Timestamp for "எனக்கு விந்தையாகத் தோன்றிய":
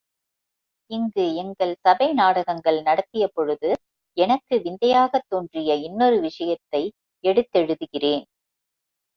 4.17-5.75